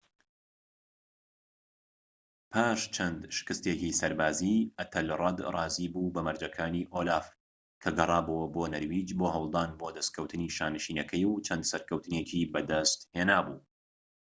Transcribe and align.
پاش 2.53 2.81
چەند 2.95 3.19
شکستێکی 3.37 3.97
سەربازی 3.99 4.57
ئەتەلرەد 4.77 5.37
ڕازیی 5.55 5.91
بوو 5.93 6.13
بە 6.15 6.21
مەرجەکانی 6.27 6.89
ئۆلاف 6.93 7.25
کە 7.81 7.89
گەرابۆوە 7.97 8.47
بۆ 8.53 8.63
نەرویج 8.73 9.09
بۆ 9.19 9.27
هەولدان 9.35 9.69
بۆ 9.79 9.87
دەستکەوتنی 9.97 10.53
شانشینەکەی 10.57 11.25
و 11.27 11.41
چەند 11.45 11.63
سەرکەوتنێکی 11.71 12.49
بەدەستهێنابوو 12.53 13.59